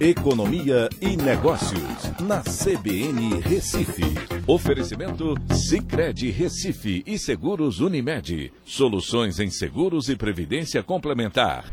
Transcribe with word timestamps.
Economia 0.00 0.88
e 0.98 1.14
Negócios, 1.14 2.10
na 2.20 2.40
CBN 2.40 3.38
Recife. 3.42 4.02
Oferecimento 4.46 5.34
Cicred 5.52 6.30
Recife 6.30 7.02
e 7.06 7.18
Seguros 7.18 7.80
Unimed. 7.80 8.50
Soluções 8.64 9.38
em 9.38 9.50
seguros 9.50 10.08
e 10.08 10.16
previdência 10.16 10.82
complementar. 10.82 11.66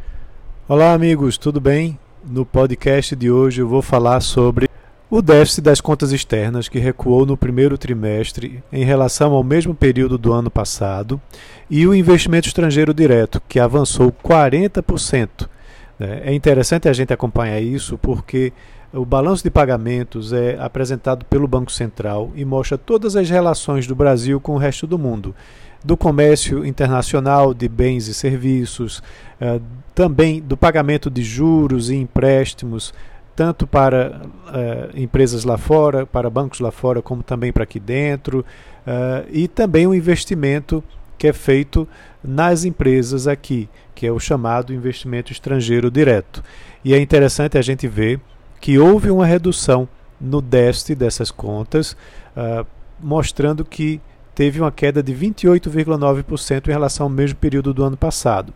Olá, 0.68 0.92
amigos, 0.92 1.38
tudo 1.38 1.62
bem? 1.62 1.98
No 2.22 2.46
podcast 2.46 3.16
de 3.16 3.32
hoje 3.32 3.62
eu 3.62 3.68
vou 3.70 3.82
falar 3.82 4.20
sobre 4.20 4.68
o 5.10 5.22
déficit 5.22 5.62
das 5.62 5.80
contas 5.80 6.12
externas, 6.12 6.68
que 6.68 6.80
recuou 6.80 7.26
no 7.26 7.38
primeiro 7.38 7.78
trimestre 7.78 8.62
em 8.74 8.84
relação 8.84 9.32
ao 9.32 9.42
mesmo 9.42 9.74
período 9.74 10.18
do 10.18 10.34
ano 10.34 10.52
passado, 10.52 11.22
e 11.70 11.88
o 11.88 11.96
investimento 11.96 12.50
estrangeiro 12.50 12.94
direto, 12.94 13.42
que 13.48 13.58
avançou 13.58 14.12
40% 14.12 15.48
né? 15.48 15.57
É 16.00 16.34
interessante 16.34 16.88
a 16.88 16.94
gente 16.94 17.12
acompanhar 17.12 17.60
isso 17.60 17.98
porque 17.98 18.54
o 18.94 19.06
balanço 19.06 19.44
de 19.44 19.50
pagamentos 19.50 20.32
é 20.32 20.58
apresentado 20.60 21.26
pelo 21.26 21.48
Banco 21.48 21.72
Central 21.72 22.32
e 22.36 22.46
mostra 22.46 22.78
todas 22.78 23.16
as 23.16 23.30
relações 23.30 23.86
do 23.86 23.96
Brasil 23.96 24.40
com 24.40 24.54
o 24.54 24.58
resto 24.58 24.88
do 24.88 24.98
mundo. 24.98 25.36
Do 25.84 25.98
comércio 25.98 26.66
internacional 26.66 27.54
de 27.54 27.68
bens 27.68 28.08
e 28.08 28.14
serviços, 28.14 29.04
eh, 29.40 29.60
também 29.94 30.42
do 30.42 30.56
pagamento 30.56 31.10
de 31.10 31.22
juros 31.22 31.90
e 31.90 31.96
empréstimos, 31.96 32.94
tanto 33.36 33.68
para 33.68 34.22
eh, 34.54 34.90
empresas 34.96 35.44
lá 35.44 35.58
fora, 35.58 36.06
para 36.06 36.30
bancos 36.30 36.60
lá 36.60 36.72
fora, 36.72 37.02
como 37.02 37.22
também 37.22 37.52
para 37.52 37.64
aqui 37.64 37.80
dentro, 37.80 38.44
eh, 38.86 39.26
e 39.32 39.48
também 39.48 39.86
o 39.86 39.94
investimento 39.94 40.84
que 41.18 41.28
é 41.28 41.34
feito 41.34 41.88
nas 42.24 42.66
empresas 42.66 43.28
aqui, 43.28 43.70
que 43.96 44.06
é 44.06 44.12
o 44.12 44.20
chamado 44.20 44.74
investimento 44.74 45.32
estrangeiro 45.32 45.90
direto. 45.90 46.44
E 46.84 46.94
é 46.94 47.00
interessante 47.00 47.58
a 47.58 47.62
gente 47.62 47.88
ver 47.88 48.20
que 48.60 48.78
houve 48.78 49.10
uma 49.10 49.26
redução 49.26 49.88
no 50.20 50.42
déficit 50.42 50.96
dessas 50.96 51.32
contas, 51.32 51.94
uh, 52.36 52.66
mostrando 53.00 53.64
que 53.64 54.02
teve 54.34 54.60
uma 54.60 54.72
queda 54.72 55.02
de 55.02 55.14
28,9% 55.14 56.68
em 56.68 56.72
relação 56.72 57.06
ao 57.06 57.10
mesmo 57.10 57.38
período 57.38 57.74
do 57.74 57.84
ano 57.84 57.98
passado. 57.98 58.54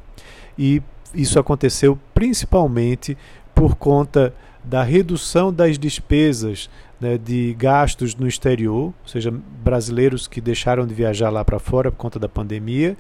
E 0.58 0.82
isso 1.14 1.40
aconteceu 1.40 1.98
principalmente 2.14 3.18
por 3.54 3.76
conta 3.76 4.34
da 4.64 4.84
redução 4.84 5.52
das 5.52 5.78
despesas 5.78 6.70
né, 7.02 7.18
de 7.18 7.56
gastos 7.58 8.16
no 8.16 8.28
exterior, 8.28 8.94
ou 8.94 9.08
seja, 9.08 9.34
brasileiros 9.64 10.28
que 10.28 10.40
deixaram 10.40 10.86
de 10.86 10.94
viajar 10.94 11.32
lá 11.32 11.44
para 11.44 11.58
fora 11.58 11.92
por 11.92 11.98
conta 11.98 12.20
da 12.20 12.30
pandemia, 12.30 12.96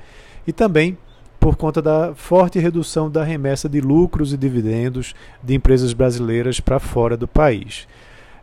e 0.45 0.51
também 0.51 0.97
por 1.39 1.55
conta 1.55 1.81
da 1.81 2.13
forte 2.15 2.59
redução 2.59 3.09
da 3.09 3.23
remessa 3.23 3.69
de 3.69 3.79
lucros 3.79 4.33
e 4.33 4.37
dividendos 4.37 5.15
de 5.41 5.53
empresas 5.53 5.93
brasileiras 5.93 6.59
para 6.59 6.79
fora 6.79 7.15
do 7.15 7.27
país. 7.27 7.87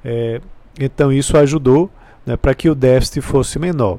É, 0.04 0.40
então, 0.78 1.12
isso 1.12 1.36
ajudou 1.36 1.90
né, 2.24 2.36
para 2.36 2.54
que 2.54 2.70
o 2.70 2.74
déficit 2.74 3.20
fosse 3.20 3.58
menor. 3.58 3.98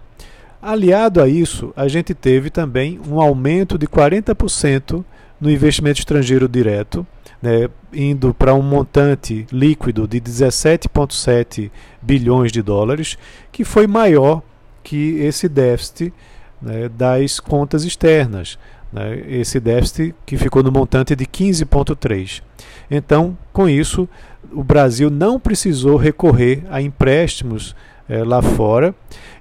Aliado 0.61 1.21
a 1.21 1.27
isso, 1.27 1.73
a 1.75 1.87
gente 1.87 2.13
teve 2.13 2.49
também 2.49 2.99
um 3.07 3.21
aumento 3.21 3.77
de 3.77 3.87
40% 3.87 5.03
no 5.39 5.49
investimento 5.49 5.99
estrangeiro 5.99 6.47
direto, 6.47 7.05
né, 7.41 7.69
indo 7.93 8.33
para 8.33 8.53
um 8.53 8.61
montante 8.61 9.47
líquido 9.51 10.07
de 10.07 10.19
17,7 10.19 11.71
bilhões 12.01 12.51
de 12.51 12.61
dólares, 12.61 13.17
que 13.51 13.63
foi 13.63 13.87
maior 13.87 14.41
que 14.83 15.19
esse 15.19 15.47
déficit 15.47 16.13
né, 16.61 16.89
das 16.89 17.39
contas 17.39 17.83
externas. 17.83 18.57
Né, 18.91 19.23
esse 19.27 19.59
déficit 19.59 20.15
que 20.25 20.35
ficou 20.35 20.63
no 20.63 20.71
montante 20.71 21.15
de 21.15 21.25
15,3. 21.25 22.41
Então, 22.89 23.37
com 23.53 23.69
isso, 23.69 24.09
o 24.51 24.63
Brasil 24.63 25.11
não 25.11 25.39
precisou 25.39 25.95
recorrer 25.95 26.63
a 26.69 26.81
empréstimos 26.81 27.75
é, 28.09 28.23
lá 28.23 28.41
fora 28.41 28.93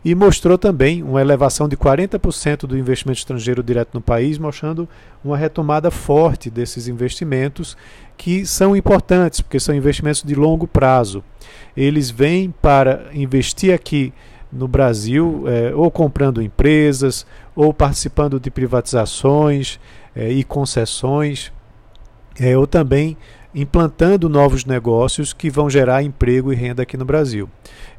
e 0.04 0.14
mostrou 0.14 0.58
também 0.58 1.02
uma 1.02 1.20
elevação 1.20 1.68
de 1.68 1.76
40% 1.76 2.66
do 2.66 2.78
investimento 2.78 3.18
estrangeiro 3.18 3.62
direto 3.62 3.94
no 3.94 4.00
país, 4.00 4.38
mostrando 4.38 4.88
uma 5.24 5.36
retomada 5.36 5.90
forte 5.90 6.50
desses 6.50 6.86
investimentos 6.86 7.76
que 8.16 8.44
são 8.44 8.76
importantes, 8.76 9.40
porque 9.40 9.58
são 9.58 9.74
investimentos 9.74 10.22
de 10.22 10.34
longo 10.34 10.66
prazo. 10.66 11.24
Eles 11.76 12.10
vêm 12.10 12.54
para 12.62 13.06
investir 13.12 13.72
aqui 13.72 14.12
no 14.52 14.68
Brasil, 14.68 15.44
é, 15.46 15.74
ou 15.74 15.90
comprando 15.90 16.42
empresas, 16.42 17.26
ou 17.54 17.72
participando 17.72 18.40
de 18.40 18.50
privatizações 18.50 19.78
é, 20.14 20.30
e 20.30 20.42
concessões, 20.42 21.52
é, 22.40 22.56
ou 22.56 22.66
também 22.66 23.16
implantando 23.60 24.28
novos 24.28 24.64
negócios 24.64 25.32
que 25.32 25.50
vão 25.50 25.68
gerar 25.68 26.02
emprego 26.02 26.52
e 26.52 26.56
renda 26.56 26.82
aqui 26.82 26.96
no 26.96 27.04
Brasil. 27.04 27.48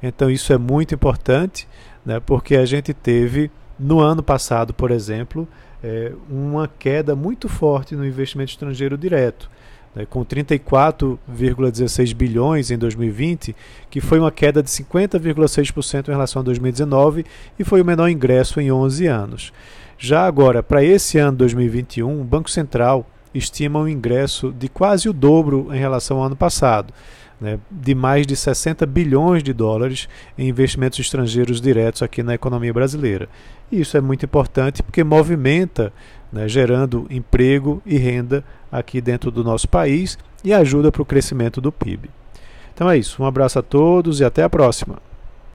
Então 0.02 0.30
isso 0.30 0.54
é 0.54 0.58
muito 0.58 0.96
importante, 0.96 1.68
né, 2.06 2.20
porque 2.20 2.56
a 2.56 2.66
gente 2.66 2.94
teve 2.94 3.52
no 3.78 4.00
ano 4.00 4.24
passado, 4.24 4.74
por 4.74 4.92
exemplo, 4.92 5.48
é, 5.84 6.14
uma 6.30 6.68
queda 6.68 7.16
muito 7.16 7.50
forte 7.50 7.96
no 7.96 8.06
investimento 8.06 8.52
estrangeiro 8.52 8.98
direto. 8.98 9.50
Né, 9.96 10.06
com 10.06 10.24
34,16 10.24 12.14
bilhões 12.14 12.70
em 12.72 12.78
2020, 12.78 13.56
que 13.90 14.00
foi 14.00 14.20
uma 14.20 14.32
queda 14.32 14.62
de 14.62 14.70
50,6% 14.70 16.08
em 16.08 16.12
relação 16.12 16.42
a 16.42 16.46
2019 16.46 17.26
e 17.58 17.64
foi 17.64 17.82
o 17.82 17.86
menor 17.86 18.08
ingresso 18.08 18.62
em 18.62 18.72
11 18.72 19.08
anos. 19.08 19.52
Já 19.98 20.26
agora, 20.26 20.64
para 20.64 20.84
esse 20.84 21.18
ano 21.18 21.38
2021, 21.38 22.22
o 22.22 22.24
Banco 22.24 22.50
Central 22.50 23.06
estima 23.34 23.80
um 23.80 23.88
ingresso 23.88 24.52
de 24.52 24.68
quase 24.68 25.10
o 25.10 25.14
dobro 25.14 25.68
em 25.74 25.78
relação 25.78 26.18
ao 26.18 26.24
ano 26.24 26.36
passado, 26.36 26.94
né, 27.40 27.60
de 27.70 27.96
mais 27.96 28.28
de 28.28 28.36
60 28.36 28.86
bilhões 28.86 29.44
de 29.44 29.54
dólares 29.54 30.10
em 30.38 30.50
investimentos 30.50 31.00
estrangeiros 31.00 31.62
diretos 31.62 32.02
aqui 32.02 32.22
na 32.22 32.34
economia 32.34 32.74
brasileira. 32.74 33.30
E 33.72 33.82
isso 33.82 33.96
é 33.96 34.02
muito 34.02 34.26
importante 34.26 34.84
porque 34.84 35.04
movimenta, 35.04 35.94
né, 36.32 36.48
gerando 36.48 37.08
emprego 37.10 37.82
e 37.86 37.98
renda 37.98 38.44
aqui 38.72 39.00
dentro 39.00 39.32
do 39.32 39.44
nosso 39.44 39.68
país 39.68 40.18
e 40.44 40.54
ajuda 40.54 40.92
para 40.92 41.02
o 41.02 41.06
crescimento 41.06 41.62
do 41.62 41.72
PIB. 41.72 42.10
Então 42.74 42.90
é 42.90 42.98
isso, 42.98 43.22
um 43.22 43.26
abraço 43.26 43.60
a 43.60 43.62
todos 43.62 44.20
e 44.20 44.26
até 44.26 44.44
a 44.44 44.50
próxima. 44.50 44.98